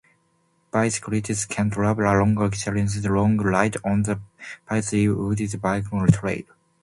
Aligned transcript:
Bicyclists 0.71 1.45
can 1.45 1.69
travel 1.69 2.05
along 2.05 2.41
a 2.41 2.49
challenging 2.49 3.03
long 3.03 3.37
ride 3.37 3.77
on 3.85 4.01
the 4.01 4.19
Paisley 4.67 5.07
Woods 5.07 5.55
Bicycle 5.57 6.07
Trail. 6.07 6.41